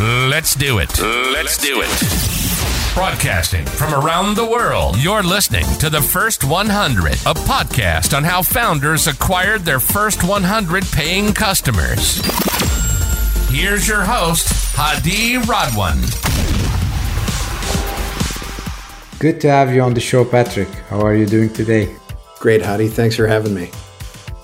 Let's 0.00 0.54
do 0.54 0.78
it. 0.78 0.98
Let's 0.98 1.58
do 1.58 1.82
it. 1.84 2.94
Broadcasting 2.94 3.66
from 3.66 3.92
around 3.92 4.34
the 4.34 4.46
world, 4.46 4.96
you're 4.96 5.22
listening 5.22 5.66
to 5.76 5.90
the 5.90 6.00
First 6.00 6.42
100, 6.42 7.12
a 7.12 7.34
podcast 7.44 8.16
on 8.16 8.24
how 8.24 8.40
founders 8.40 9.06
acquired 9.06 9.60
their 9.60 9.78
first 9.78 10.24
100 10.24 10.84
paying 10.92 11.34
customers. 11.34 12.16
Here's 13.50 13.86
your 13.86 14.00
host, 14.00 14.48
Hadi 14.74 15.34
Radwan. 15.36 16.00
Good 19.18 19.38
to 19.42 19.50
have 19.50 19.74
you 19.74 19.82
on 19.82 19.92
the 19.92 20.00
show, 20.00 20.24
Patrick. 20.24 20.68
How 20.88 21.02
are 21.02 21.14
you 21.14 21.26
doing 21.26 21.52
today? 21.52 21.94
Great, 22.38 22.62
Hadi. 22.62 22.88
Thanks 22.88 23.16
for 23.16 23.26
having 23.26 23.52
me. 23.52 23.70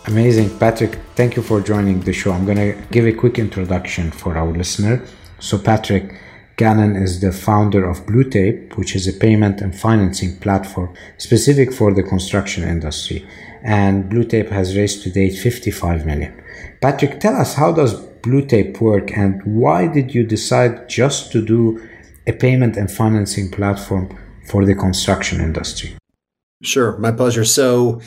Amazing. 0.07 0.59
Patrick, 0.59 0.99
thank 1.15 1.35
you 1.35 1.41
for 1.43 1.63
joining 1.63 2.01
the 2.01 2.13
show. 2.13 2.33
I'm 2.33 2.45
going 2.45 2.59
to 2.59 2.75
give 2.91 3.07
a 3.07 3.13
quick 3.15 3.39
introduction 3.39 4.11
for 4.11 4.37
our 4.37 4.53
listener. 4.53 5.03
So, 5.39 5.59
Patrick 5.59 6.15
Gannon 6.57 6.97
is 6.97 7.21
the 7.21 7.33
founder 7.33 7.89
of 7.89 8.07
BlueTape, 8.07 8.77
which 8.77 8.97
is 8.97 9.07
a 9.07 9.13
payment 9.13 9.61
and 9.61 9.79
financing 9.79 10.39
platform 10.39 10.95
specific 11.19 11.73
for 11.73 11.93
the 11.93 12.03
construction 12.03 12.65
industry. 12.65 13.27
And 13.63 14.11
BlueTape 14.11 14.51
has 14.51 14.77
raised 14.77 15.03
to 15.03 15.11
date 15.11 15.37
55 15.37 16.07
million. 16.07 16.43
Patrick, 16.81 17.21
tell 17.21 17.37
us 17.37 17.55
how 17.55 17.73
does 17.73 18.01
BlueTape 18.23 18.81
work 18.81 19.17
and 19.17 19.43
why 19.45 19.87
did 19.87 20.15
you 20.15 20.25
decide 20.25 20.89
just 20.89 21.31
to 21.33 21.45
do 21.45 21.81
a 22.27 22.33
payment 22.33 22.77
and 22.77 22.91
financing 22.91 23.51
platform 23.51 24.17
for 24.49 24.65
the 24.65 24.75
construction 24.75 25.41
industry? 25.41 25.95
Sure, 26.63 26.97
my 26.97 27.13
pleasure. 27.13 27.45
So, 27.45 28.01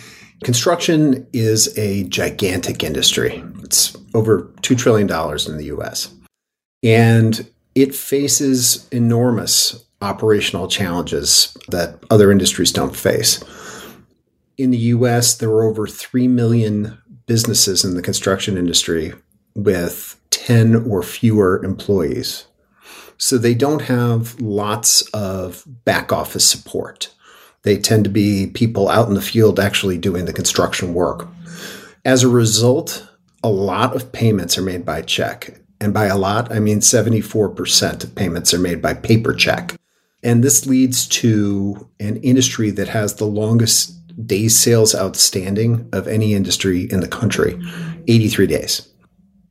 Construction 0.44 1.28
is 1.34 1.78
a 1.78 2.06
gigantic 2.06 2.82
industry. 2.82 3.44
It's 3.62 3.96
over 4.14 4.44
$2 4.62 4.78
trillion 4.78 5.10
in 5.10 5.58
the 5.58 5.66
US. 5.78 6.14
And 6.84 7.50
it 7.76 7.94
faces 7.94 8.88
enormous 8.92 9.86
operational 10.02 10.68
challenges 10.68 11.56
that 11.70 12.04
other 12.10 12.32
industries 12.32 12.72
don't 12.72 12.96
face. 12.96 13.44
In 14.58 14.72
the 14.72 14.78
US, 14.78 15.38
there 15.38 15.50
are 15.50 15.64
over 15.64 15.88
3 15.88 16.28
million 16.28 16.98
businesses 17.26 17.84
in 17.84 17.96
the 17.96 18.02
construction 18.02 18.58
industry 18.58 19.14
with 19.56 20.20
10 20.32 20.76
or 20.90 21.04
fewer 21.04 21.64
employees. 21.64 22.46
So 23.18 23.38
they 23.38 23.54
don't 23.54 23.84
have 23.84 24.40
lots 24.40 25.02
of 25.10 25.64
back 25.84 26.14
office 26.14 26.50
support. 26.50 27.14
They 27.64 27.78
tend 27.78 28.06
to 28.06 28.10
be 28.10 28.48
people 28.48 28.88
out 28.88 29.10
in 29.10 29.16
the 29.16 29.22
field 29.22 29.60
actually 29.60 29.98
doing 29.98 30.26
the 30.26 30.34
construction 30.34 30.94
work. 30.94 31.28
As 32.06 32.24
a 32.24 32.30
result, 32.30 33.08
a 33.44 33.50
lot 33.50 33.96
of 33.96 34.12
payments 34.14 34.58
are 34.58 34.62
made 34.62 34.86
by 34.86 35.02
check. 35.02 35.60
And 35.82 35.94
by 35.94 36.06
a 36.06 36.18
lot, 36.18 36.52
I 36.52 36.60
mean 36.60 36.80
74% 36.80 38.04
of 38.04 38.16
payments 38.16 38.54
are 38.54 38.60
made 38.60 38.82
by 38.82 38.94
paper 38.94 39.34
check. 39.34 39.76
And 40.24 40.44
this 40.44 40.66
leads 40.66 41.08
to 41.08 41.90
an 42.00 42.18
industry 42.18 42.72
that 42.72 42.90
has 42.90 43.16
the 43.16 43.26
longest 43.26 43.96
days 44.28 44.60
sales 44.60 44.94
outstanding 44.94 45.88
of 45.94 46.08
any 46.08 46.34
industry 46.34 46.90
in 46.92 47.00
the 47.00 47.08
country 47.08 47.58
83 48.08 48.48
days. 48.48 48.90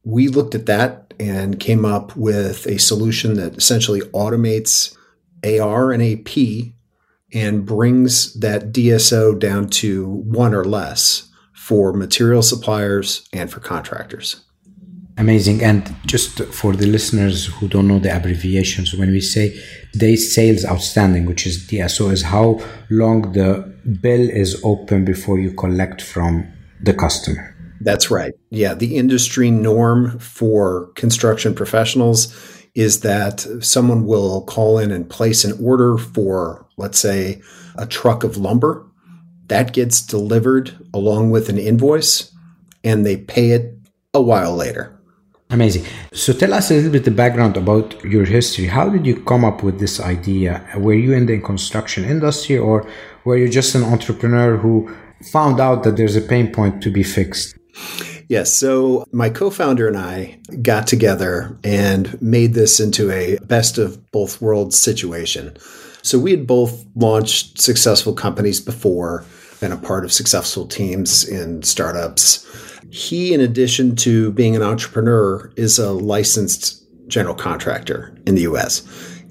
We 0.05 0.29
looked 0.29 0.55
at 0.55 0.67
that 0.67 1.15
and 1.19 1.59
came 1.59 1.85
up 1.85 2.15
with 2.17 2.67
a 2.67 2.79
solution 2.79 3.35
that 3.35 3.57
essentially 3.57 4.01
automates 4.13 4.97
AR 5.45 5.93
and 5.93 6.03
AP 6.03 6.73
and 7.33 7.67
brings 7.67 8.35
that 8.35 8.73
DSO 8.73 9.39
down 9.39 9.69
to 9.69 10.07
one 10.07 10.55
or 10.55 10.65
less 10.65 11.29
for 11.55 11.93
material 11.93 12.43
suppliers 12.43 13.29
and 13.33 13.51
for 13.51 13.61
contractors. 13.61 14.45
Amazing. 15.19 15.65
And 15.65 15.97
just 16.07 16.45
for 16.45 16.75
the 16.75 16.87
listeners 16.87 17.47
who 17.47 17.67
don't 17.67 17.89
know 17.89 17.99
the 17.99 18.15
abbreviations, 18.17 18.95
when 18.95 19.11
we 19.11 19.21
say 19.21 19.61
days 19.93 20.33
sales 20.33 20.65
outstanding, 20.65 21.27
which 21.27 21.45
is 21.45 21.67
DSO, 21.67 22.13
is 22.13 22.23
how 22.23 22.61
long 22.89 23.33
the 23.33 23.63
bill 24.01 24.31
is 24.31 24.61
open 24.65 25.05
before 25.05 25.41
you 25.41 25.53
collect 25.53 26.01
from 26.01 26.47
the 26.81 26.95
customer. 26.95 27.55
That's 27.81 28.11
right. 28.13 28.33
Yeah. 28.51 28.75
The 28.75 28.97
industry 28.97 29.51
norm 29.51 30.19
for 30.21 30.93
construction 30.95 31.53
professionals 31.53 32.33
is 32.75 33.01
that 33.01 33.41
someone 33.61 34.07
will 34.07 34.43
call 34.43 34.79
in 34.79 34.93
and 34.93 35.11
place 35.11 35.45
an 35.45 35.59
order 35.61 35.99
for, 35.99 36.65
let's 36.77 36.99
say, 36.99 37.43
a 37.77 37.87
truck 37.87 38.23
of 38.23 38.37
lumber. 38.37 38.87
That 39.49 39.73
gets 39.73 40.01
delivered 40.01 40.77
along 40.95 41.31
with 41.31 41.49
an 41.49 41.59
invoice, 41.59 42.33
and 42.85 43.05
they 43.05 43.17
pay 43.17 43.51
it 43.51 43.75
a 44.15 44.21
while 44.21 44.55
later. 44.55 44.98
Amazing. 45.51 45.87
So 46.13 46.33
tell 46.35 46.53
us 46.53 46.71
a 46.71 46.75
little 46.75 46.91
bit 46.91 47.05
the 47.05 47.11
background 47.11 47.57
about 47.57 48.05
your 48.05 48.25
history. 48.25 48.67
How 48.67 48.89
did 48.91 49.07
you 49.07 49.23
come 49.23 49.45
up 49.45 49.63
with 49.63 49.79
this 49.81 49.99
idea? 49.99 50.63
Were 50.77 50.95
you 50.95 51.15
in 51.15 51.27
the 51.27 51.39
construction 51.41 52.05
industry 52.05 52.59
or 52.59 52.87
were 53.25 53.37
you 53.37 53.49
just 53.49 53.75
an 53.75 53.83
entrepreneur 53.83 54.59
who 54.59 54.95
found 55.33 55.59
out 55.59 55.85
that 55.85 55.97
there's 55.97 56.17
a 56.17 56.21
pain 56.21 56.53
point 56.53 56.83
to 56.83 56.91
be 56.91 57.03
fixed? 57.03 57.57
Yes. 58.29 58.53
So 58.53 59.07
my 59.11 59.31
co 59.31 59.49
founder 59.49 59.89
and 59.89 59.97
I 59.97 60.39
got 60.61 60.87
together 60.87 61.59
and 61.65 62.21
made 62.21 62.53
this 62.53 62.79
into 62.79 63.11
a 63.11 63.39
best 63.39 63.79
of 63.79 64.11
both 64.11 64.43
worlds 64.43 64.79
situation. 64.79 65.57
So 66.03 66.19
we 66.19 66.31
had 66.31 66.47
both 66.47 66.85
launched 66.95 67.59
successful 67.59 68.13
companies 68.13 68.61
before, 68.61 69.25
been 69.61 69.73
a 69.73 69.79
part 69.79 70.05
of 70.05 70.13
successful 70.13 70.67
teams 70.67 71.27
in 71.27 71.63
startups. 71.63 72.45
He, 72.91 73.35
in 73.35 73.41
addition 73.41 73.97
to 73.97 74.33
being 74.33 74.57
an 74.57 74.63
entrepreneur, 74.63 75.53
is 75.57 75.79
a 75.79 75.93
licensed 75.93 76.85
general 77.09 77.35
contractor 77.35 78.17
in 78.27 78.35
the 78.35 78.43
US. 78.43 78.83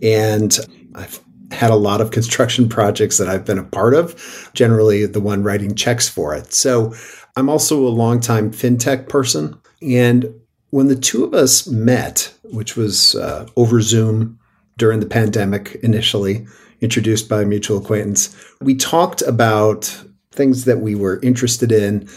And 0.01 0.57
I've 0.95 1.19
had 1.51 1.71
a 1.71 1.75
lot 1.75 2.01
of 2.01 2.11
construction 2.11 2.67
projects 2.77 3.17
that 3.17 3.29
I've 3.29 3.45
been 3.45 3.59
a 3.59 3.63
part 3.63 3.93
of, 3.93 4.51
generally 4.53 5.05
the 5.05 5.21
one 5.21 5.43
writing 5.43 5.75
checks 5.75 6.09
for 6.09 6.35
it. 6.35 6.53
So 6.53 6.93
I'm 7.35 7.49
also 7.49 7.85
a 7.85 7.89
longtime 7.89 8.51
fintech 8.51 9.09
person. 9.09 9.59
And 9.81 10.33
when 10.71 10.87
the 10.87 10.95
two 10.95 11.23
of 11.23 11.33
us 11.33 11.67
met, 11.67 12.33
which 12.45 12.75
was 12.75 13.15
uh, 13.15 13.47
over 13.55 13.81
Zoom 13.81 14.39
during 14.77 14.99
the 14.99 15.05
pandemic 15.05 15.75
initially, 15.83 16.45
introduced 16.81 17.29
by 17.29 17.41
a 17.41 17.45
mutual 17.45 17.77
acquaintance, 17.77 18.35
we 18.61 18.75
talked 18.75 19.21
about 19.23 19.85
things 20.31 20.65
that 20.65 20.79
we 20.79 20.93
were 20.95 21.19
interested 21.21 21.71
in. 21.71 22.07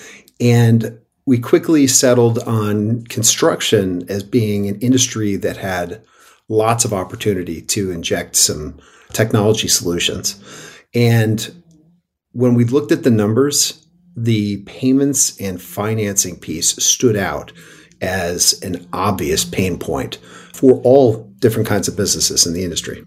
And 0.40 0.98
we 1.30 1.38
quickly 1.38 1.86
settled 1.86 2.40
on 2.40 3.04
construction 3.04 4.04
as 4.08 4.24
being 4.24 4.66
an 4.66 4.76
industry 4.80 5.36
that 5.36 5.56
had 5.56 6.02
lots 6.48 6.84
of 6.84 6.92
opportunity 6.92 7.62
to 7.62 7.92
inject 7.92 8.34
some 8.34 8.76
technology 9.12 9.68
solutions. 9.68 10.42
And 10.92 11.62
when 12.32 12.54
we 12.54 12.64
looked 12.64 12.90
at 12.90 13.04
the 13.04 13.12
numbers, 13.12 13.86
the 14.16 14.64
payments 14.64 15.40
and 15.40 15.62
financing 15.62 16.36
piece 16.36 16.70
stood 16.84 17.16
out 17.16 17.52
as 18.00 18.60
an 18.64 18.88
obvious 18.92 19.44
pain 19.44 19.78
point 19.78 20.16
for 20.52 20.80
all 20.82 21.32
different 21.38 21.68
kinds 21.68 21.86
of 21.86 21.96
businesses 21.96 22.44
in 22.44 22.54
the 22.54 22.64
industry. 22.64 23.04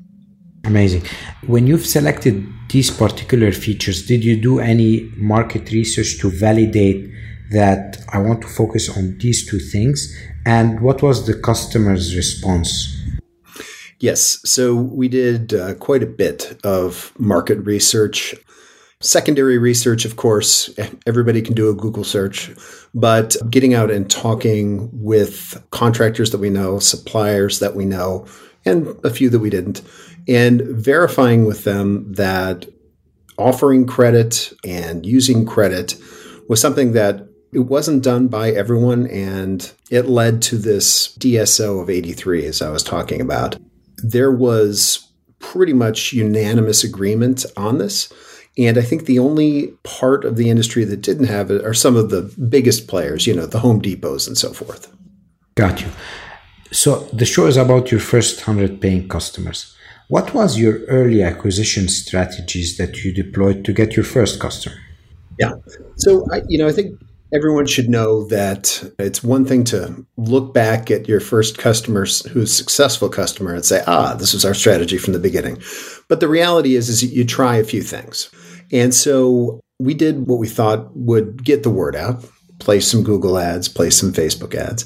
Amazing. 0.63 1.03
When 1.45 1.67
you've 1.67 1.85
selected 1.85 2.47
these 2.69 2.90
particular 2.90 3.51
features, 3.51 4.05
did 4.05 4.23
you 4.23 4.40
do 4.40 4.61
any 4.61 5.11
market 5.17 5.69
research 5.73 6.19
to 6.19 6.29
validate 6.31 7.09
that 7.53 7.97
I 8.09 8.19
want 8.19 8.41
to 8.41 8.47
focus 8.47 8.96
on 8.96 9.18
these 9.19 9.50
two 9.50 9.59
things? 9.59 10.14
And 10.46 10.81
what 10.81 11.02
was 11.02 11.25
the 11.25 11.34
customer's 11.34 12.16
response? 12.16 12.96
Yes. 14.00 14.40
So 14.44 14.75
we 14.75 15.08
did 15.08 15.53
uh, 15.53 15.75
quite 15.75 16.03
a 16.03 16.08
bit 16.08 16.59
of 16.66 17.14
market 17.18 17.59
research. 17.59 18.36
Secondary 19.00 19.58
research, 19.58 20.06
of 20.06 20.16
course, 20.16 20.69
everybody 21.06 21.41
can 21.41 21.53
do 21.53 21.69
a 21.69 21.74
Google 21.74 22.03
search, 22.03 22.52
but 22.94 23.36
getting 23.50 23.74
out 23.74 23.91
and 23.91 24.09
talking 24.09 24.90
with 24.94 25.62
contractors 25.72 26.31
that 26.31 26.38
we 26.40 26.50
know, 26.50 26.80
suppliers 26.80 27.59
that 27.59 27.75
we 27.75 27.85
know, 27.85 28.25
and 28.66 28.88
a 29.03 29.09
few 29.09 29.29
that 29.29 29.40
we 29.40 29.50
didn't, 29.50 29.82
and 30.28 30.61
verifying 30.61 31.46
with 31.46 31.66
them 31.66 32.14
that 32.14 32.66
offering 33.38 33.85
credit 33.85 34.53
and 34.64 35.05
using 35.05 35.46
credit 35.46 35.96
was 36.47 36.61
something 36.61 36.94
that 36.94 37.28
it 37.53 37.59
wasn't 37.59 38.03
done 38.03 38.28
by 38.28 38.52
everyone, 38.52 39.08
and 39.08 39.72
it 39.90 40.08
led 40.08 40.41
to 40.44 40.58
this 40.58 41.16
DSO 41.17 41.82
of 41.82 41.90
83, 41.90 42.46
as 42.46 42.61
I 42.61 42.70
was 42.70 42.84
talking 42.84 43.22
about. 43.22 43.58
There 43.97 44.32
was 44.32 45.08
pretty 45.40 45.73
much 45.73 46.14
unanimous 46.14 46.84
agreement 46.84 47.46
on 47.58 47.78
this 47.78 48.11
and 48.58 48.78
I 48.78 48.82
think 48.82 49.05
the 49.05 49.20
only 49.20 49.67
part 49.84 50.26
of 50.26 50.35
the 50.35 50.50
industry 50.50 50.84
that 50.84 51.02
didn't 51.02 51.26
have 51.26 51.50
it 51.50 51.66
are 51.66 51.73
some 51.73 51.96
of 51.96 52.09
the 52.09 52.34
biggest 52.50 52.88
players, 52.88 53.26
you 53.26 53.35
know, 53.35 53.47
the 53.47 53.59
Home 53.59 53.82
Depots 53.82 54.28
and 54.28 54.38
so 54.38 54.53
forth. 54.53 54.94
Got 55.55 55.82
you. 55.82 55.88
So 56.72 57.08
the 57.14 57.26
show 57.26 57.47
is 57.47 57.58
about 57.58 57.91
your 57.91 58.00
first 58.00 58.47
100 58.47 58.79
paying 58.79 59.08
customers. 59.08 59.76
What 60.08 60.34
was 60.34 60.59
your 60.59 60.84
early 60.85 61.23
acquisition 61.23 61.88
strategies 61.88 62.78
that 62.78 63.03
you 63.03 63.11
deployed 63.14 63.66
to 63.66 63.73
get 63.73 63.96
your 63.96 64.05
first 64.05 64.40
customer? 64.40 64.76
Yeah. 65.40 65.53
So, 65.97 66.28
I, 66.32 66.41
you 66.47 66.59
know, 66.59 66.67
I 66.67 66.72
think 66.72 67.00
everyone 67.34 67.66
should 67.66 67.90
know 67.90 68.26
that 68.28 68.84
it's 69.00 69.24
one 69.24 69.44
thing 69.46 69.64
to 69.66 70.06
look 70.18 70.53
back 70.53 70.91
at 70.91 71.08
your 71.08 71.20
first 71.20 71.58
customers 71.58 72.26
who's 72.28 72.53
successful 72.53 73.09
customer 73.09 73.53
and 73.53 73.66
say, 73.66 73.84
ah, 73.88 74.14
this 74.14 74.34
was 74.34 74.46
our 74.46 74.53
strategy 74.53 74.97
from 74.97 75.14
the 75.14 75.20
beginning. 75.20 75.62
But 76.08 76.20
the 76.20 76.28
reality 76.28 76.76
is, 76.76 76.90
is 76.90 77.03
you 77.03 77.26
try 77.26 77.56
a 77.58 77.64
few 77.64 77.82
things. 77.82 78.30
And 78.72 78.94
so 78.94 79.59
we 79.80 79.94
did 79.94 80.28
what 80.28 80.40
we 80.40 80.47
thought 80.47 80.96
would 80.96 81.44
get 81.44 81.64
the 81.64 81.70
word 81.70 81.96
out, 81.96 82.24
place 82.59 82.90
some 82.90 83.03
Google 83.03 83.38
ads, 83.38 83.68
place 83.68 83.97
some 83.97 84.14
Facebook 84.14 84.53
ads. 84.53 84.86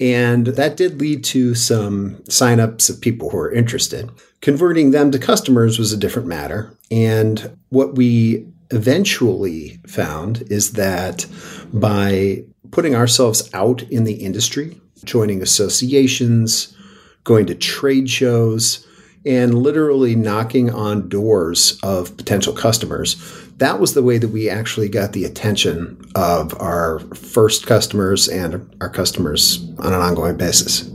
And 0.00 0.48
that 0.48 0.76
did 0.76 1.00
lead 1.00 1.22
to 1.24 1.54
some 1.54 2.16
signups 2.28 2.90
of 2.90 3.00
people 3.00 3.30
who 3.30 3.38
are 3.38 3.52
interested. 3.52 4.10
Converting 4.40 4.90
them 4.90 5.12
to 5.12 5.18
customers 5.18 5.78
was 5.78 5.92
a 5.92 5.96
different 5.96 6.28
matter. 6.28 6.76
And 6.90 7.56
what 7.68 7.94
we 7.94 8.46
eventually 8.70 9.78
found 9.86 10.42
is 10.50 10.72
that 10.72 11.26
by 11.72 12.44
putting 12.70 12.94
ourselves 12.94 13.48
out 13.52 13.82
in 13.84 14.04
the 14.04 14.14
industry, 14.14 14.80
joining 15.04 15.42
associations, 15.42 16.76
going 17.24 17.46
to 17.46 17.54
trade 17.54 18.08
shows, 18.08 18.86
and 19.26 19.54
literally 19.54 20.14
knocking 20.14 20.70
on 20.70 21.08
doors 21.08 21.78
of 21.82 22.16
potential 22.16 22.52
customers, 22.52 23.16
that 23.56 23.78
was 23.78 23.94
the 23.94 24.02
way 24.02 24.18
that 24.18 24.28
we 24.28 24.50
actually 24.50 24.88
got 24.88 25.12
the 25.12 25.24
attention 25.24 26.04
of 26.14 26.60
our 26.60 26.98
first 27.14 27.66
customers 27.66 28.28
and 28.28 28.76
our 28.80 28.90
customers 28.90 29.64
on 29.78 29.94
an 29.94 30.00
ongoing 30.00 30.36
basis. 30.36 30.90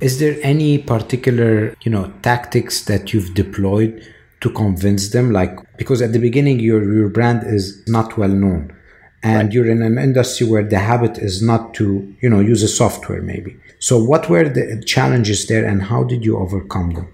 Is 0.00 0.18
there 0.18 0.38
any 0.42 0.78
particular, 0.78 1.76
you 1.82 1.90
know, 1.90 2.10
tactics 2.22 2.86
that 2.86 3.12
you've 3.12 3.34
deployed 3.34 4.02
to 4.40 4.50
convince 4.50 5.10
them 5.10 5.32
like 5.32 5.58
because 5.76 6.00
at 6.02 6.12
the 6.12 6.18
beginning 6.18 6.60
your 6.60 6.82
your 6.92 7.08
brand 7.08 7.42
is 7.46 7.82
not 7.86 8.16
well 8.16 8.28
known. 8.28 8.74
And 9.22 9.48
right. 9.48 9.52
you're 9.52 9.70
in 9.70 9.82
an 9.82 9.98
industry 9.98 10.46
where 10.46 10.66
the 10.66 10.78
habit 10.78 11.18
is 11.18 11.42
not 11.42 11.74
to 11.74 12.14
you 12.22 12.30
know 12.30 12.40
use 12.40 12.62
a 12.62 12.68
software 12.68 13.22
maybe. 13.22 13.56
So 13.78 14.02
what 14.02 14.28
were 14.28 14.48
the 14.48 14.82
challenges 14.86 15.46
there 15.46 15.66
and 15.66 15.82
how 15.82 16.04
did 16.04 16.24
you 16.24 16.38
overcome 16.38 16.94
them? 16.94 17.08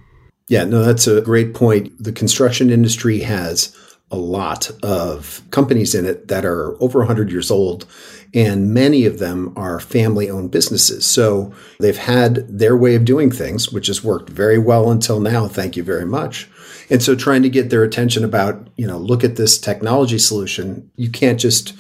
Yeah 0.49 0.65
no 0.65 0.85
that's 0.85 1.07
a 1.07 1.21
great 1.21 1.55
point. 1.55 1.93
The 2.03 2.13
construction 2.13 2.71
industry 2.71 3.21
has 3.21 3.77
a 4.13 4.17
lot 4.17 4.71
of 4.85 5.43
companies 5.51 5.93
in 5.93 6.07
it 6.07 6.29
that 6.29 6.45
are 6.45 6.81
over 6.81 7.01
100 7.01 7.29
years 7.29 7.51
old 7.51 7.87
and 8.33 8.73
many 8.73 9.05
of 9.05 9.19
them 9.19 9.53
are 9.57 9.81
family 9.81 10.31
owned 10.31 10.53
businesses. 10.53 11.05
So 11.05 11.53
they've 11.81 11.97
had 11.97 12.47
their 12.47 12.77
way 12.77 12.95
of 12.95 13.05
doing 13.05 13.33
things 13.33 13.73
which 13.73 13.89
has 13.89 14.05
worked 14.05 14.31
very 14.31 14.59
well 14.59 14.93
until 14.93 15.19
now 15.19 15.49
thank 15.49 15.77
you 15.77 15.83
very 15.83 16.07
much 16.07 16.49
and 16.91 17.03
so 17.03 17.15
trying 17.15 17.43
to 17.43 17.51
get 17.51 17.71
their 17.71 17.83
attention 17.83 18.25
about, 18.25 18.69
you 18.77 18.87
know, 18.87 18.99
look 18.99 19.25
at 19.25 19.37
this 19.37 19.59
technology 19.59 20.19
solution, 20.19 20.91
you 20.97 21.11
can't 21.11 21.41
just 21.41 21.75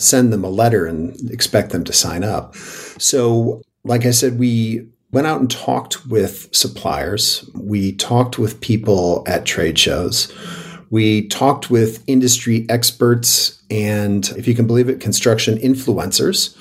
send 0.00 0.32
them 0.32 0.44
a 0.44 0.48
letter 0.48 0.86
and 0.86 1.30
expect 1.30 1.70
them 1.70 1.84
to 1.84 1.92
sign 1.92 2.24
up. 2.24 2.54
So, 2.56 3.62
like 3.84 4.06
I 4.06 4.10
said, 4.10 4.38
we 4.38 4.88
went 5.12 5.26
out 5.26 5.40
and 5.40 5.50
talked 5.50 6.06
with 6.06 6.48
suppliers. 6.54 7.48
We 7.54 7.92
talked 7.92 8.38
with 8.38 8.60
people 8.60 9.22
at 9.26 9.44
trade 9.44 9.78
shows. 9.78 10.32
We 10.90 11.28
talked 11.28 11.70
with 11.70 12.02
industry 12.06 12.66
experts 12.68 13.62
and, 13.70 14.28
if 14.36 14.46
you 14.46 14.54
can 14.54 14.66
believe 14.66 14.88
it, 14.88 15.00
construction 15.00 15.58
influencers. 15.58 16.56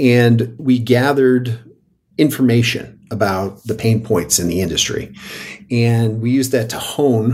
And 0.00 0.54
we 0.58 0.78
gathered 0.78 1.58
information 2.16 2.97
about 3.10 3.62
the 3.64 3.74
pain 3.74 4.02
points 4.02 4.38
in 4.38 4.48
the 4.48 4.60
industry. 4.60 5.14
And 5.70 6.20
we 6.20 6.30
used 6.30 6.52
that 6.52 6.70
to 6.70 6.78
hone 6.78 7.32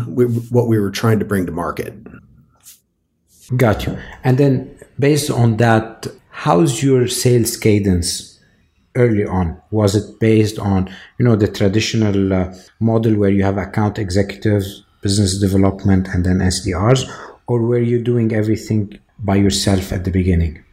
what 0.50 0.68
we 0.68 0.78
were 0.78 0.90
trying 0.90 1.18
to 1.18 1.24
bring 1.24 1.46
to 1.46 1.52
market. 1.52 1.94
Got 3.56 3.86
you. 3.86 3.98
And 4.22 4.38
then, 4.38 4.78
based 4.98 5.30
on 5.30 5.58
that, 5.58 6.06
how's 6.30 6.82
your 6.82 7.06
sales 7.08 7.56
cadence 7.56 8.40
early 8.96 9.24
on? 9.24 9.60
Was 9.70 9.94
it 9.94 10.18
based 10.18 10.58
on 10.58 10.88
you 11.18 11.24
know 11.26 11.36
the 11.36 11.48
traditional 11.48 12.32
uh, 12.32 12.54
model 12.80 13.16
where 13.16 13.30
you 13.30 13.42
have 13.42 13.58
account 13.58 13.98
executives, 13.98 14.82
business 15.02 15.38
development, 15.38 16.08
and 16.08 16.24
then 16.24 16.38
SDRs, 16.38 17.04
or 17.46 17.60
were 17.60 17.78
you 17.78 18.02
doing 18.02 18.32
everything 18.32 18.98
by 19.18 19.36
yourself 19.36 19.92
at 19.92 20.04
the 20.04 20.10
beginning? 20.10 20.63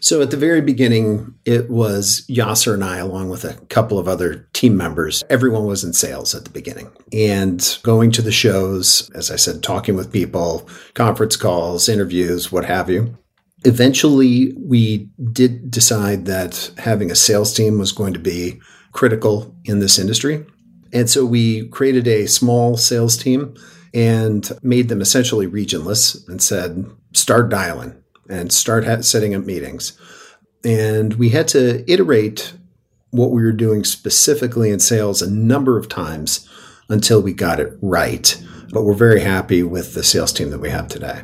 So 0.00 0.20
at 0.20 0.30
the 0.30 0.36
very 0.36 0.60
beginning, 0.60 1.34
it 1.44 1.70
was 1.70 2.26
Yasser 2.28 2.74
and 2.74 2.84
I, 2.84 2.98
along 2.98 3.30
with 3.30 3.44
a 3.44 3.54
couple 3.68 3.98
of 3.98 4.06
other 4.06 4.46
team 4.52 4.76
members. 4.76 5.24
Everyone 5.30 5.64
was 5.64 5.82
in 5.82 5.94
sales 5.94 6.34
at 6.34 6.44
the 6.44 6.50
beginning 6.50 6.90
and 7.12 7.78
going 7.82 8.10
to 8.12 8.22
the 8.22 8.32
shows, 8.32 9.10
as 9.14 9.30
I 9.30 9.36
said, 9.36 9.62
talking 9.62 9.96
with 9.96 10.12
people, 10.12 10.68
conference 10.92 11.36
calls, 11.36 11.88
interviews, 11.88 12.52
what 12.52 12.66
have 12.66 12.90
you. 12.90 13.16
Eventually, 13.64 14.52
we 14.58 15.08
did 15.32 15.70
decide 15.70 16.26
that 16.26 16.70
having 16.76 17.10
a 17.10 17.16
sales 17.16 17.54
team 17.54 17.78
was 17.78 17.92
going 17.92 18.12
to 18.12 18.20
be 18.20 18.60
critical 18.92 19.56
in 19.64 19.78
this 19.78 19.98
industry. 19.98 20.44
And 20.92 21.08
so 21.08 21.24
we 21.24 21.68
created 21.68 22.06
a 22.06 22.26
small 22.26 22.76
sales 22.76 23.16
team 23.16 23.54
and 23.94 24.50
made 24.62 24.90
them 24.90 25.00
essentially 25.00 25.46
regionless 25.46 26.28
and 26.28 26.42
said, 26.42 26.84
start 27.14 27.48
dialing 27.48 28.03
and 28.28 28.52
start 28.52 29.04
setting 29.04 29.34
up 29.34 29.44
meetings. 29.44 29.98
And 30.64 31.14
we 31.14 31.30
had 31.30 31.48
to 31.48 31.90
iterate 31.90 32.54
what 33.10 33.30
we 33.30 33.42
were 33.42 33.52
doing 33.52 33.84
specifically 33.84 34.70
in 34.70 34.80
sales 34.80 35.22
a 35.22 35.30
number 35.30 35.78
of 35.78 35.88
times 35.88 36.48
until 36.88 37.22
we 37.22 37.32
got 37.32 37.60
it 37.60 37.72
right. 37.80 38.42
But 38.72 38.82
we're 38.82 38.94
very 38.94 39.20
happy 39.20 39.62
with 39.62 39.94
the 39.94 40.02
sales 40.02 40.32
team 40.32 40.50
that 40.50 40.60
we 40.60 40.70
have 40.70 40.88
today. 40.88 41.22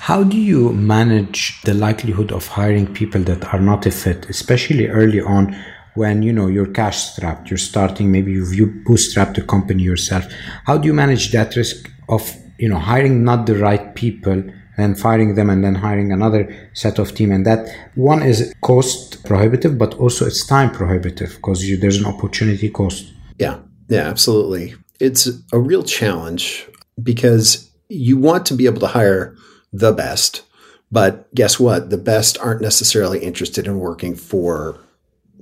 How 0.00 0.22
do 0.22 0.38
you 0.38 0.72
manage 0.72 1.60
the 1.62 1.74
likelihood 1.74 2.32
of 2.32 2.46
hiring 2.46 2.92
people 2.94 3.20
that 3.22 3.52
are 3.52 3.60
not 3.60 3.84
a 3.84 3.90
fit, 3.90 4.30
especially 4.30 4.86
early 4.86 5.20
on 5.20 5.54
when 5.94 6.22
you 6.22 6.32
know 6.32 6.46
you're 6.46 6.72
cash 6.72 6.98
strapped, 6.98 7.50
you're 7.50 7.58
starting, 7.58 8.12
maybe 8.12 8.32
you've 8.32 8.86
bootstrapped 8.86 9.34
the 9.34 9.42
company 9.42 9.82
yourself. 9.82 10.24
How 10.64 10.78
do 10.78 10.86
you 10.86 10.94
manage 10.94 11.32
that 11.32 11.56
risk 11.56 11.90
of 12.08 12.32
you 12.58 12.68
know 12.68 12.78
hiring 12.78 13.24
not 13.24 13.46
the 13.46 13.56
right 13.56 13.94
people 13.94 14.42
then 14.78 14.94
firing 14.94 15.34
them 15.34 15.50
and 15.50 15.64
then 15.64 15.74
hiring 15.74 16.12
another 16.12 16.70
set 16.72 16.98
of 16.98 17.14
team. 17.14 17.32
And 17.32 17.44
that 17.44 17.68
one 17.94 18.22
is 18.22 18.54
cost 18.62 19.24
prohibitive 19.24 19.76
but 19.76 19.94
also 19.94 20.26
it's 20.26 20.46
time 20.46 20.70
prohibitive 20.70 21.36
because 21.36 21.66
there's 21.80 21.98
an 21.98 22.06
opportunity 22.06 22.70
cost. 22.70 23.12
Yeah. 23.38 23.58
Yeah 23.88 24.08
absolutely. 24.08 24.74
It's 25.00 25.28
a 25.52 25.58
real 25.58 25.82
challenge 25.82 26.66
because 27.02 27.70
you 27.88 28.16
want 28.16 28.46
to 28.46 28.54
be 28.54 28.66
able 28.66 28.80
to 28.80 28.86
hire 28.86 29.36
the 29.72 29.92
best 29.92 30.42
but 30.90 31.32
guess 31.34 31.60
what? 31.60 31.90
The 31.90 31.98
best 31.98 32.38
aren't 32.38 32.62
necessarily 32.62 33.18
interested 33.18 33.66
in 33.66 33.78
working 33.78 34.14
for 34.14 34.80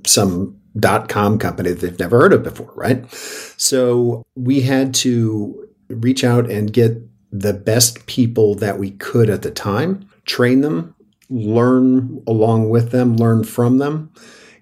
some 0.05 0.59
dot 0.77 1.09
com 1.09 1.39
company 1.39 1.69
that 1.69 1.79
they've 1.79 1.99
never 1.99 2.19
heard 2.19 2.33
of 2.33 2.43
before 2.43 2.71
right? 2.75 3.09
So 3.57 4.23
we 4.35 4.61
had 4.61 4.93
to 4.95 5.67
reach 5.89 6.23
out 6.23 6.49
and 6.49 6.71
get 6.73 6.97
the 7.31 7.53
best 7.53 8.05
people 8.07 8.55
that 8.55 8.79
we 8.79 8.91
could 8.91 9.29
at 9.29 9.41
the 9.41 9.51
time, 9.51 10.09
train 10.25 10.61
them, 10.61 10.95
learn 11.29 12.23
along 12.25 12.69
with 12.69 12.91
them, 12.91 13.17
learn 13.17 13.43
from 13.43 13.77
them. 13.77 14.11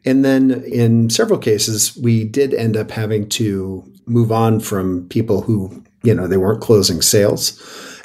And 0.03 0.23
then 0.23 0.63
in 0.65 1.09
several 1.09 1.39
cases, 1.39 1.97
we 1.97 2.23
did 2.23 2.53
end 2.53 2.77
up 2.77 2.91
having 2.91 3.27
to 3.29 3.83
move 4.05 4.31
on 4.31 4.59
from 4.59 5.07
people 5.09 5.41
who, 5.41 5.83
you 6.03 6.13
know, 6.13 6.27
they 6.27 6.37
weren't 6.37 6.61
closing 6.61 7.01
sales. 7.01 7.59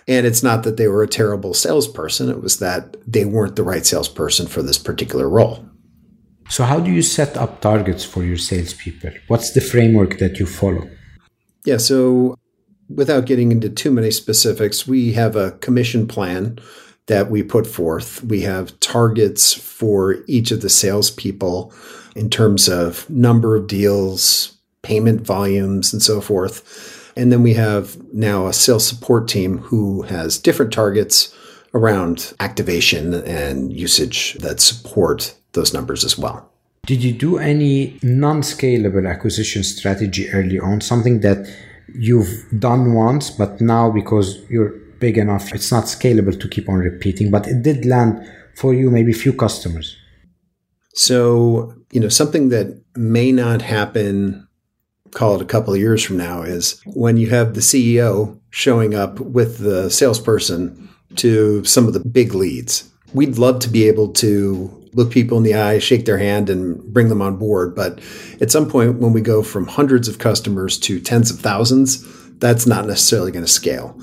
And 0.09 0.27
it's 0.27 0.43
not 0.43 0.63
that 0.65 0.77
they 0.77 0.89
were 0.89 1.03
a 1.03 1.09
terrible 1.09 1.55
salesperson, 1.55 2.31
it 2.31 2.43
was 2.43 2.59
that 2.59 2.97
they 3.11 3.25
weren't 3.25 3.57
the 3.57 3.63
right 3.63 3.85
salesperson 3.85 4.47
for 4.47 4.63
this 4.63 4.79
particular 4.79 5.29
role. 5.29 5.65
So, 6.49 6.65
how 6.65 6.81
do 6.81 6.91
you 6.91 7.03
set 7.03 7.37
up 7.37 7.61
targets 7.61 8.05
for 8.05 8.25
your 8.25 8.39
salespeople? 8.39 9.13
What's 9.29 9.53
the 9.53 9.61
framework 9.61 10.19
that 10.19 10.41
you 10.41 10.47
follow? 10.47 10.91
Yeah, 11.65 11.77
so 11.77 12.40
without 12.95 13.27
getting 13.27 13.53
into 13.53 13.69
too 13.69 13.91
many 13.91 14.11
specifics, 14.11 14.87
we 14.87 15.13
have 15.13 15.37
a 15.37 15.53
commission 15.53 16.07
plan 16.07 16.59
that 17.07 17.31
we 17.31 17.43
put 17.43 17.67
forth. 17.67 18.23
We 18.25 18.43
have 18.43 18.79
targets 18.81 19.53
for 19.53 20.19
each 20.27 20.51
of 20.51 20.61
the 20.61 20.69
salespeople 20.69 21.73
in 22.15 22.31
terms 22.31 22.69
of 22.69 23.09
number 23.09 23.57
of 23.57 23.67
deals, 23.67 24.57
payment 24.83 25.23
volumes, 25.23 25.93
and 25.93 26.03
so 26.03 26.21
forth. 26.21 27.13
And 27.17 27.33
then 27.33 27.43
we 27.43 27.55
have 27.55 27.97
now 28.13 28.47
a 28.47 28.53
sales 28.53 28.87
support 28.87 29.29
team 29.29 29.59
who 29.59 30.03
has 30.03 30.39
different 30.39 30.73
targets 30.73 31.35
around 31.75 32.33
activation 32.41 33.15
and 33.15 33.73
usage 33.73 34.35
that 34.35 34.61
support 34.61 35.35
those 35.53 35.75
numbers 35.75 36.05
as 36.05 36.17
well. 36.19 36.49
Did 36.87 37.05
you 37.05 37.13
do 37.13 37.39
any 37.39 37.99
non 38.03 38.43
scalable 38.43 39.09
acquisition 39.09 39.63
strategy 39.65 40.31
early 40.31 40.59
on? 40.59 40.81
Something 40.81 41.21
that 41.21 41.47
you've 41.95 42.45
done 42.59 42.95
once, 42.95 43.31
but 43.31 43.61
now 43.61 43.91
because 43.91 44.39
you're 44.49 44.71
big 44.99 45.19
enough, 45.19 45.55
it's 45.55 45.73
not 45.73 45.85
scalable 45.85 46.39
to 46.39 46.49
keep 46.49 46.69
on 46.69 46.77
repeating, 46.77 47.31
but 47.31 47.47
it 47.47 47.63
did 47.63 47.85
land 47.85 48.27
for 48.55 48.75
you 48.75 48.91
maybe 48.91 49.13
few 49.13 49.33
customers. 49.33 49.97
So, 50.95 51.75
you 51.93 52.01
know, 52.01 52.09
something 52.09 52.51
that 52.51 52.83
may 52.95 53.33
not 53.33 53.63
happen, 53.63 54.47
call 55.13 55.37
it 55.37 55.43
a 55.43 55.47
couple 55.47 55.73
of 55.73 55.81
years 55.81 56.05
from 56.05 56.17
now, 56.17 56.43
is 56.43 56.81
when 56.85 57.17
you 57.17 57.31
have 57.31 57.55
the 57.55 57.61
CEO 57.61 58.39
showing 58.51 58.95
up 58.95 59.21
with 59.21 59.59
the 59.59 59.89
salesperson 59.91 60.89
to 61.17 61.65
some 61.65 61.87
of 61.87 61.95
the 61.95 62.01
big 62.01 62.35
leads. 62.35 62.90
We'd 63.13 63.39
love 63.39 63.61
to 63.61 63.69
be 63.69 63.89
able 63.89 64.13
to 64.15 64.77
look 64.93 65.11
people 65.11 65.39
in 65.39 65.45
the 65.45 65.55
eye, 65.55 65.79
shake 65.79 66.05
their 66.05 66.19
hand, 66.19 66.51
and 66.51 66.83
bring 66.93 67.09
them 67.09 67.23
on 67.23 67.37
board. 67.37 67.75
But 67.75 68.01
at 68.41 68.51
some 68.51 68.69
point, 68.69 68.97
when 68.97 69.13
we 69.13 69.21
go 69.21 69.43
from 69.43 69.67
hundreds 69.67 70.09
of 70.09 70.19
customers 70.19 70.79
to 70.81 71.01
tens 71.01 71.31
of 71.31 71.39
thousands, 71.39 72.05
that's 72.39 72.67
not 72.67 72.87
necessarily 72.87 73.31
going 73.31 73.45
to 73.45 73.51
scale. 73.51 73.95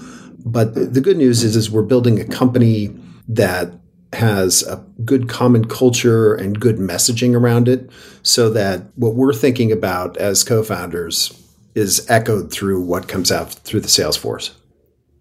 But 0.46 0.94
the 0.94 1.02
good 1.02 1.18
news 1.18 1.44
is, 1.44 1.56
is 1.56 1.70
we're 1.70 1.82
building 1.84 2.20
a 2.20 2.26
company 2.26 2.96
that 3.28 3.74
has 4.14 4.64
a 4.64 4.78
good 5.04 5.28
common 5.28 5.66
culture 5.66 6.34
and 6.34 6.60
good 6.60 6.78
messaging 6.78 7.36
around 7.36 7.68
it 7.68 7.90
so 8.24 8.50
that 8.52 8.84
what 8.96 9.16
we're 9.16 9.34
thinking 9.34 9.72
about 9.72 10.16
as 10.16 10.44
co-founders 10.46 11.44
is 11.76 12.10
echoed 12.10 12.52
through 12.52 12.82
what 12.82 13.10
comes 13.10 13.32
out 13.32 13.52
through 13.52 13.82
the 13.82 13.90
sales 13.90 14.16
force. 14.16 14.56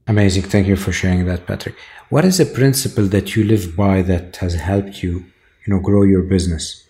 Amazing. 0.07 0.45
Thank 0.45 0.69
you 0.69 0.77
for 0.77 0.93
sharing 0.93 1.27
that, 1.27 1.47
Patrick. 1.47 1.75
What 2.09 2.25
is 2.25 2.39
a 2.39 2.47
principle 2.47 3.07
that 3.07 3.35
you 3.35 3.45
live 3.45 3.75
by 3.77 4.03
that 4.03 4.37
has 4.37 4.55
helped 4.55 5.03
you, 5.03 5.25
you 5.67 5.75
know, 5.75 5.81
grow 5.81 6.03
your 6.03 6.23
business? 6.23 6.87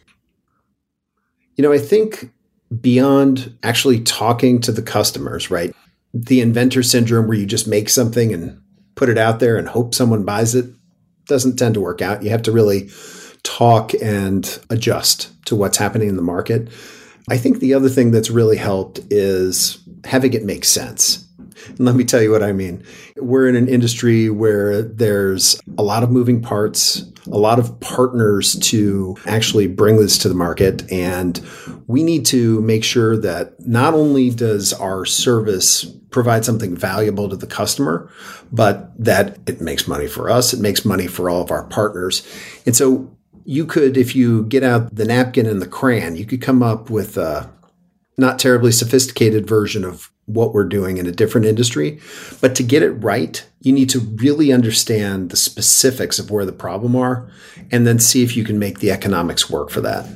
You 1.56 1.62
know, 1.62 1.72
I 1.72 1.78
think 1.78 2.30
beyond 2.80 3.56
actually 3.62 4.00
talking 4.00 4.60
to 4.60 4.72
the 4.72 4.82
customers, 4.82 5.50
right? 5.50 5.74
The 6.12 6.42
inventor 6.42 6.82
syndrome 6.82 7.28
where 7.28 7.38
you 7.38 7.46
just 7.46 7.66
make 7.66 7.88
something 7.88 8.32
and 8.32 8.60
put 8.94 9.08
it 9.08 9.16
out 9.16 9.40
there 9.40 9.56
and 9.56 9.68
hope 9.68 9.94
someone 9.94 10.24
buys 10.24 10.54
it 10.54 10.66
doesn't 11.26 11.56
tend 11.56 11.74
to 11.74 11.80
work 11.80 12.02
out. 12.02 12.22
You 12.22 12.30
have 12.30 12.42
to 12.42 12.52
really 12.52 12.90
talk 13.42 13.92
and 14.02 14.58
adjust 14.68 15.30
to 15.46 15.56
what's 15.56 15.78
happening 15.78 16.08
in 16.08 16.16
the 16.16 16.22
market. 16.22 16.68
I 17.28 17.38
think 17.38 17.58
the 17.58 17.74
other 17.74 17.88
thing 17.88 18.10
that's 18.10 18.30
really 18.30 18.56
helped 18.56 19.00
is 19.10 19.78
having 20.04 20.34
it 20.34 20.44
make 20.44 20.64
sense. 20.64 21.25
Let 21.78 21.96
me 21.96 22.04
tell 22.04 22.22
you 22.22 22.30
what 22.30 22.42
I 22.42 22.52
mean. 22.52 22.84
We're 23.16 23.48
in 23.48 23.56
an 23.56 23.68
industry 23.68 24.30
where 24.30 24.82
there's 24.82 25.60
a 25.78 25.82
lot 25.82 26.02
of 26.02 26.10
moving 26.10 26.42
parts, 26.42 27.10
a 27.26 27.38
lot 27.38 27.58
of 27.58 27.78
partners 27.80 28.56
to 28.70 29.16
actually 29.26 29.66
bring 29.66 29.96
this 29.96 30.18
to 30.18 30.28
the 30.28 30.34
market. 30.34 30.90
And 30.92 31.40
we 31.86 32.02
need 32.02 32.26
to 32.26 32.60
make 32.62 32.84
sure 32.84 33.16
that 33.18 33.54
not 33.66 33.94
only 33.94 34.30
does 34.30 34.72
our 34.72 35.04
service 35.04 35.84
provide 36.10 36.44
something 36.44 36.76
valuable 36.76 37.28
to 37.28 37.36
the 37.36 37.46
customer, 37.46 38.10
but 38.52 38.92
that 39.02 39.38
it 39.46 39.60
makes 39.60 39.86
money 39.86 40.06
for 40.06 40.30
us, 40.30 40.52
it 40.52 40.60
makes 40.60 40.84
money 40.84 41.06
for 41.06 41.28
all 41.28 41.42
of 41.42 41.50
our 41.50 41.64
partners. 41.64 42.26
And 42.64 42.74
so 42.74 43.14
you 43.44 43.66
could, 43.66 43.96
if 43.96 44.16
you 44.16 44.44
get 44.44 44.62
out 44.62 44.94
the 44.94 45.04
napkin 45.04 45.46
and 45.46 45.60
the 45.60 45.68
crayon, 45.68 46.16
you 46.16 46.24
could 46.24 46.42
come 46.42 46.62
up 46.62 46.90
with 46.90 47.16
a 47.16 47.50
not 48.18 48.38
terribly 48.38 48.72
sophisticated 48.72 49.46
version 49.46 49.84
of 49.84 50.10
what 50.26 50.52
we're 50.52 50.68
doing 50.68 50.98
in 50.98 51.06
a 51.06 51.12
different 51.12 51.46
industry. 51.46 52.00
But 52.40 52.54
to 52.56 52.62
get 52.62 52.82
it 52.82 52.92
right, 52.92 53.44
you 53.60 53.72
need 53.72 53.88
to 53.90 54.00
really 54.00 54.52
understand 54.52 55.30
the 55.30 55.36
specifics 55.36 56.18
of 56.18 56.30
where 56.30 56.44
the 56.44 56.52
problem 56.52 56.94
are 56.94 57.30
and 57.70 57.86
then 57.86 57.98
see 57.98 58.22
if 58.22 58.36
you 58.36 58.44
can 58.44 58.58
make 58.58 58.80
the 58.80 58.90
economics 58.90 59.48
work 59.48 59.70
for 59.70 59.80
that. 59.80 60.06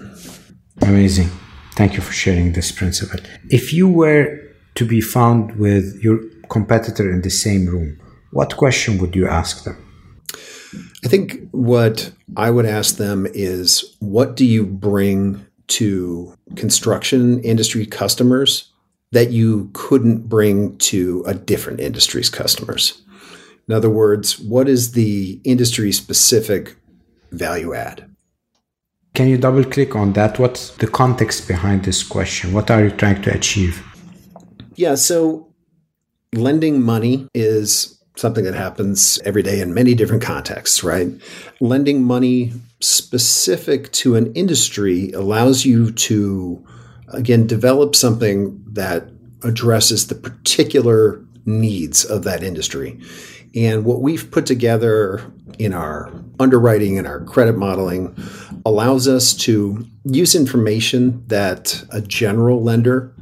Amazing. 0.83 1.31
Thank 1.75 1.95
you 1.95 2.00
for 2.00 2.12
sharing 2.12 2.52
this 2.52 2.73
principle. 2.73 3.21
If 3.49 3.73
you 3.73 3.88
were 3.88 4.38
to 4.75 4.85
be 4.85 5.00
found 5.00 5.57
with 5.57 5.99
your 6.02 6.21
competitor 6.49 7.11
in 7.11 7.23
the 7.23 7.31
same 7.31 7.67
room, 7.67 7.99
what 8.33 8.57
question 8.57 8.99
would 8.99 9.14
you 9.14 9.26
ask 9.26 9.64
them? 9.64 9.76
I 11.05 11.09
think 11.09 11.49
what 11.50 12.12
I 12.37 12.50
would 12.50 12.67
ask 12.67 12.97
them 12.97 13.26
is 13.33 13.97
what 14.00 14.37
do 14.37 14.45
you 14.45 14.64
bring 14.64 15.47
to 15.69 16.35
construction 16.57 17.40
industry 17.43 17.87
customers 17.87 18.69
that 19.12 19.31
you 19.31 19.71
couldn't 19.73 20.29
bring 20.29 20.76
to 20.79 21.25
a 21.26 21.35
different 21.35 21.81
industry's 21.81 22.31
customers. 22.31 23.02
In 23.69 23.75
other 23.75 23.90
words, 23.90 24.38
what 24.38 24.69
is 24.69 24.93
the 24.93 25.40
industry 25.45 25.93
specific 25.93 26.76
value 27.33 27.75
add? 27.75 28.09
Can 29.14 29.29
you 29.29 29.38
double 29.38 29.64
click 29.64 29.97
on 29.97 30.12
that? 30.12 30.38
What's 30.38 30.71
the 30.76 30.87
context 30.87 31.49
behind 31.49 31.85
this 31.85 32.02
question? 32.02 32.52
What 32.52 32.71
are 32.71 32.85
you 32.85 32.90
trying 32.90 33.23
to 33.23 33.35
achieve? 33.35 33.85
Yeah, 34.76 34.95
so 34.95 35.52
lending 36.33 36.81
money 36.83 37.29
is 37.35 38.00
something 38.17 38.45
that 38.45 38.55
happens 38.55 39.19
every 39.25 39.43
day 39.43 39.61
in 39.61 39.75
many 39.75 39.95
different 39.95 40.23
contexts, 40.23 40.85
right? 40.85 41.09
Lending 41.61 42.05
money 42.05 42.52
specific 42.81 43.90
to 43.93 44.14
an 44.14 44.33
industry 44.35 45.11
allows 45.12 45.64
you 45.64 45.90
to 45.93 46.64
again, 47.11 47.47
develop 47.47 47.95
something 47.95 48.62
that 48.67 49.09
addresses 49.43 50.07
the 50.07 50.14
particular 50.14 51.25
needs 51.45 52.05
of 52.05 52.25
that 52.25 52.43
industry. 52.43 53.00
And 53.55 53.85
what 53.85 54.00
we've 54.00 54.31
put 54.31 54.47
together 54.47 55.23
in 55.59 55.73
our 55.73 56.12
underwriting 56.38 56.99
and 56.99 57.07
our 57.07 57.21
credit 57.21 57.57
modeling 57.57 58.17
allows 58.64 59.09
us 59.09 59.35
to 59.35 59.85
use 60.05 60.35
information 60.35 61.25
that 61.26 61.85
a 61.90 62.00
general 62.00 62.62
lender 62.62 63.12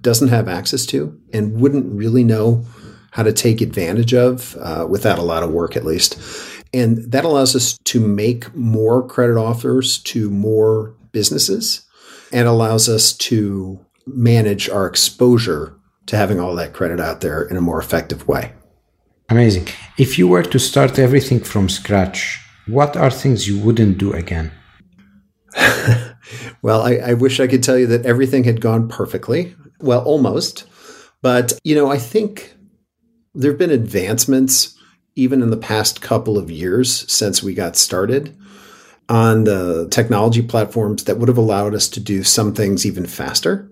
doesn't 0.00 0.28
have 0.28 0.48
access 0.48 0.86
to 0.86 1.18
and 1.32 1.60
wouldn't 1.60 1.92
really 1.94 2.24
know 2.24 2.64
how 3.12 3.22
to 3.22 3.32
take 3.32 3.60
advantage 3.60 4.12
of 4.12 4.56
uh, 4.60 4.86
without 4.88 5.18
a 5.18 5.22
lot 5.22 5.42
of 5.42 5.50
work, 5.50 5.76
at 5.76 5.84
least. 5.84 6.18
And 6.74 7.10
that 7.12 7.24
allows 7.24 7.56
us 7.56 7.78
to 7.84 8.00
make 8.00 8.54
more 8.54 9.06
credit 9.06 9.38
offers 9.38 9.98
to 10.04 10.28
more 10.28 10.94
businesses 11.12 11.85
and 12.32 12.48
allows 12.48 12.88
us 12.88 13.12
to 13.12 13.84
manage 14.06 14.68
our 14.68 14.86
exposure 14.86 15.76
to 16.06 16.16
having 16.16 16.40
all 16.40 16.54
that 16.54 16.72
credit 16.72 17.00
out 17.00 17.20
there 17.20 17.42
in 17.42 17.56
a 17.56 17.60
more 17.60 17.80
effective 17.80 18.26
way. 18.28 18.52
Amazing. 19.28 19.68
If 19.98 20.18
you 20.18 20.28
were 20.28 20.44
to 20.44 20.58
start 20.58 20.98
everything 20.98 21.40
from 21.40 21.68
scratch, 21.68 22.40
what 22.66 22.96
are 22.96 23.10
things 23.10 23.48
you 23.48 23.58
wouldn't 23.58 23.98
do 23.98 24.12
again? 24.12 24.52
well, 26.62 26.82
I, 26.82 26.96
I, 26.96 27.14
wish 27.14 27.40
I 27.40 27.46
could 27.46 27.62
tell 27.62 27.78
you 27.78 27.86
that 27.86 28.06
everything 28.06 28.44
had 28.44 28.60
gone 28.60 28.88
perfectly. 28.88 29.56
Well, 29.80 30.02
almost. 30.02 30.66
But, 31.22 31.58
you 31.64 31.74
know, 31.74 31.90
I 31.90 31.98
think 31.98 32.54
there 33.34 33.50
have 33.50 33.58
been 33.58 33.70
advancements 33.70 34.76
even 35.14 35.42
in 35.42 35.50
the 35.50 35.56
past 35.56 36.02
couple 36.02 36.38
of 36.38 36.50
years 36.50 37.10
since 37.10 37.42
we 37.42 37.54
got 37.54 37.76
started 37.76 38.36
on 39.08 39.44
the 39.44 39.88
technology 39.90 40.42
platforms 40.42 41.04
that 41.04 41.18
would 41.18 41.28
have 41.28 41.38
allowed 41.38 41.74
us 41.74 41.88
to 41.88 42.00
do 42.00 42.24
some 42.24 42.54
things 42.54 42.84
even 42.84 43.06
faster. 43.06 43.70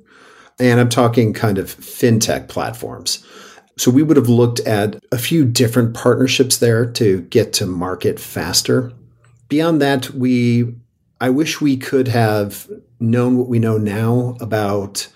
And 0.58 0.78
I'm 0.78 0.88
talking 0.88 1.32
kind 1.32 1.58
of 1.58 1.66
fintech 1.66 2.48
platforms. 2.48 3.24
So 3.76 3.90
we 3.90 4.04
would 4.04 4.16
have 4.16 4.28
looked 4.28 4.60
at 4.60 5.02
a 5.10 5.18
few 5.18 5.44
different 5.44 5.94
partnerships 5.94 6.58
there 6.58 6.86
to 6.92 7.22
get 7.22 7.52
to 7.54 7.66
market 7.66 8.20
faster. 8.20 8.92
Beyond 9.48 9.82
that, 9.82 10.10
we 10.10 10.74
I 11.20 11.30
wish 11.30 11.60
we 11.60 11.76
could 11.76 12.08
have 12.08 12.68
known 13.00 13.36
what 13.36 13.48
we 13.48 13.58
know 13.58 13.78
now 13.78 14.36
about 14.40 15.08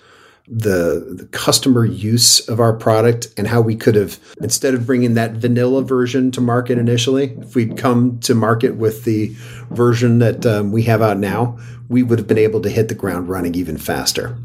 the, 0.47 1.15
the, 1.15 1.27
customer 1.27 1.85
use 1.85 2.47
of 2.49 2.59
our 2.59 2.73
product 2.73 3.27
and 3.37 3.47
how 3.47 3.61
we 3.61 3.75
could 3.75 3.93
have 3.93 4.19
instead 4.41 4.73
of 4.73 4.87
bringing 4.87 5.13
that 5.13 5.33
vanilla 5.33 5.83
version 5.83 6.31
to 6.31 6.41
market 6.41 6.79
initially 6.79 7.37
if 7.39 7.53
we'd 7.53 7.77
come 7.77 8.19
to 8.21 8.33
market 8.33 8.75
with 8.75 9.03
the 9.03 9.35
version 9.69 10.19
that 10.19 10.45
um, 10.45 10.71
we 10.71 10.83
have 10.83 11.01
out 11.01 11.17
now 11.17 11.57
we 11.89 12.03
would 12.03 12.19
have 12.19 12.27
been 12.27 12.37
able 12.37 12.61
to 12.61 12.69
hit 12.69 12.87
the 12.87 12.95
ground 12.95 13.27
running 13.27 13.55
even 13.55 13.77
faster. 13.77 14.37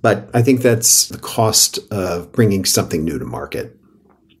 But 0.00 0.28
i 0.34 0.42
think 0.42 0.62
that's 0.62 1.08
the 1.08 1.18
cost 1.18 1.78
of 1.90 2.32
bringing 2.32 2.64
something 2.64 3.04
new 3.04 3.18
to 3.18 3.24
market. 3.24 3.76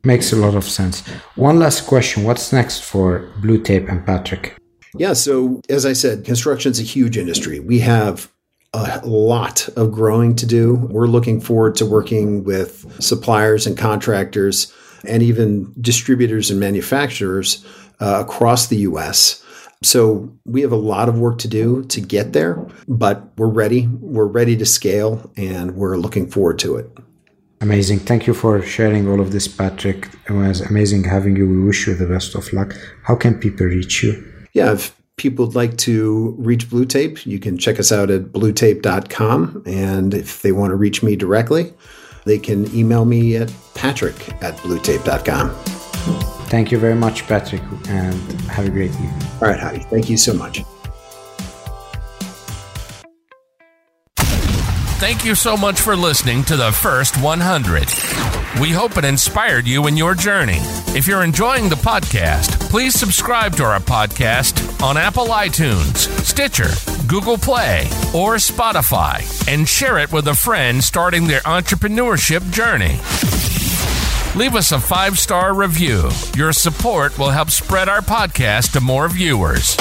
Makes 0.04 0.32
a 0.32 0.36
lot 0.36 0.54
of 0.54 0.64
sense. 0.64 1.06
One 1.36 1.60
last 1.60 1.86
question. 1.86 2.24
What's 2.24 2.52
next 2.52 2.82
for 2.82 3.30
blue 3.40 3.62
tape 3.62 3.88
and 3.88 4.04
patrick? 4.04 4.56
Yeah 4.96 5.12
so 5.12 5.60
as 5.68 5.84
i 5.86 5.92
said 5.92 6.24
construction 6.24 6.72
is 6.72 6.80
a 6.80 6.84
huge 6.84 7.16
industry. 7.16 7.60
We 7.60 7.80
have 7.80 8.30
a 8.74 9.00
lot 9.04 9.68
of 9.76 9.92
growing 9.92 10.34
to 10.36 10.46
do. 10.46 10.74
We're 10.90 11.06
looking 11.06 11.40
forward 11.40 11.74
to 11.76 11.86
working 11.86 12.42
with 12.42 13.02
suppliers 13.02 13.66
and 13.66 13.76
contractors 13.76 14.72
and 15.04 15.22
even 15.22 15.74
distributors 15.80 16.50
and 16.50 16.58
manufacturers 16.58 17.66
uh, 18.00 18.24
across 18.24 18.68
the 18.68 18.78
US. 18.78 19.41
So 19.82 20.32
we 20.44 20.60
have 20.62 20.72
a 20.72 20.76
lot 20.76 21.08
of 21.08 21.18
work 21.18 21.38
to 21.38 21.48
do 21.48 21.84
to 21.84 22.00
get 22.00 22.32
there, 22.32 22.64
but 22.88 23.32
we're 23.36 23.48
ready. 23.48 23.88
We're 23.88 24.26
ready 24.26 24.56
to 24.56 24.66
scale 24.66 25.30
and 25.36 25.76
we're 25.76 25.96
looking 25.96 26.28
forward 26.28 26.58
to 26.60 26.76
it. 26.76 26.90
Amazing. 27.60 28.00
Thank 28.00 28.26
you 28.26 28.34
for 28.34 28.60
sharing 28.62 29.08
all 29.08 29.20
of 29.20 29.30
this, 29.30 29.46
Patrick. 29.46 30.08
It 30.28 30.32
was 30.32 30.60
amazing 30.60 31.04
having 31.04 31.36
you. 31.36 31.48
We 31.48 31.62
wish 31.64 31.86
you 31.86 31.94
the 31.94 32.06
best 32.06 32.34
of 32.34 32.52
luck. 32.52 32.74
How 33.04 33.14
can 33.14 33.38
people 33.38 33.66
reach 33.66 34.02
you? 34.02 34.20
Yeah, 34.52 34.72
if 34.72 35.00
people 35.16 35.46
would 35.46 35.54
like 35.54 35.76
to 35.78 36.34
reach 36.38 36.68
BlueTape, 36.68 37.24
you 37.24 37.38
can 37.38 37.56
check 37.56 37.78
us 37.78 37.92
out 37.92 38.10
at 38.10 38.32
bluetape.com. 38.32 39.62
And 39.66 40.12
if 40.12 40.42
they 40.42 40.50
want 40.50 40.72
to 40.72 40.76
reach 40.76 41.04
me 41.04 41.14
directly, 41.14 41.72
they 42.24 42.38
can 42.38 42.72
email 42.74 43.04
me 43.04 43.36
at 43.36 43.52
patrick 43.74 44.32
at 44.42 44.56
bluetape.com. 44.58 46.41
Thank 46.52 46.70
you 46.70 46.76
very 46.76 46.94
much, 46.94 47.26
Patrick, 47.26 47.62
and 47.88 48.12
have 48.42 48.66
a 48.66 48.70
great 48.70 48.90
evening. 48.90 49.10
All 49.40 49.48
right, 49.48 49.58
Hadi. 49.58 49.78
Thank 49.84 50.10
you 50.10 50.18
so 50.18 50.34
much. 50.34 50.62
Thank 55.00 55.24
you 55.24 55.34
so 55.34 55.56
much 55.56 55.80
for 55.80 55.96
listening 55.96 56.44
to 56.44 56.58
the 56.58 56.70
first 56.70 57.16
100. 57.22 58.60
We 58.60 58.68
hope 58.68 58.98
it 58.98 59.04
inspired 59.06 59.66
you 59.66 59.86
in 59.86 59.96
your 59.96 60.14
journey. 60.14 60.58
If 60.94 61.06
you're 61.08 61.24
enjoying 61.24 61.70
the 61.70 61.76
podcast, 61.76 62.60
please 62.68 62.92
subscribe 62.92 63.56
to 63.56 63.64
our 63.64 63.80
podcast 63.80 64.82
on 64.82 64.98
Apple 64.98 65.28
iTunes, 65.28 66.06
Stitcher, 66.22 66.68
Google 67.08 67.38
Play, 67.38 67.86
or 68.14 68.34
Spotify 68.34 69.24
and 69.48 69.66
share 69.66 69.96
it 69.96 70.12
with 70.12 70.28
a 70.28 70.34
friend 70.34 70.84
starting 70.84 71.26
their 71.26 71.40
entrepreneurship 71.40 72.52
journey. 72.52 72.98
Leave 74.34 74.54
us 74.54 74.72
a 74.72 74.80
five 74.80 75.18
star 75.18 75.52
review. 75.52 76.08
Your 76.34 76.54
support 76.54 77.18
will 77.18 77.28
help 77.28 77.50
spread 77.50 77.90
our 77.90 78.00
podcast 78.00 78.72
to 78.72 78.80
more 78.80 79.06
viewers. 79.08 79.76